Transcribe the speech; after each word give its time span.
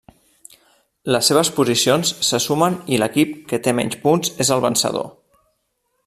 Les 1.15 1.27
seves 1.31 1.51
posicions 1.57 2.13
se 2.29 2.39
sumen 2.47 2.77
i 2.95 2.99
l'equip 3.01 3.35
que 3.51 3.63
té 3.67 3.77
menys 3.81 3.99
punts 4.07 4.35
és 4.47 4.53
el 4.57 4.65
vencedor. 4.69 5.11